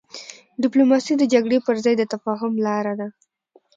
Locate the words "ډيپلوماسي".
0.63-1.13